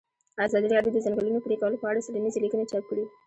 [0.45, 3.03] ازادي راډیو د د ځنګلونو پرېکول په اړه څېړنیزې لیکنې چاپ کړي.